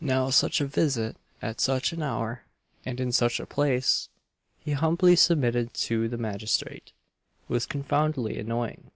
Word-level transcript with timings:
Now, 0.00 0.30
such 0.30 0.60
a 0.60 0.66
visit, 0.66 1.14
at 1.40 1.60
such 1.60 1.92
an 1.92 2.02
hour, 2.02 2.42
and 2.84 2.98
in 2.98 3.12
such 3.12 3.38
a 3.38 3.46
place, 3.46 4.08
he 4.58 4.72
humbly 4.72 5.14
submitted 5.14 5.74
to 5.86 6.08
the 6.08 6.18
magistrate, 6.18 6.90
was 7.46 7.66
confoundedly 7.66 8.36
annoying. 8.40 8.90